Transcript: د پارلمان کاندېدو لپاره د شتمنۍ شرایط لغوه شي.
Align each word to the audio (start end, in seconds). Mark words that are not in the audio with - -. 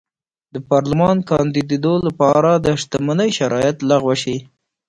د 0.53 0.55
پارلمان 0.69 1.17
کاندېدو 1.29 1.93
لپاره 2.07 2.51
د 2.55 2.67
شتمنۍ 2.81 3.29
شرایط 3.39 3.77
لغوه 3.89 4.15
شي. 4.23 4.37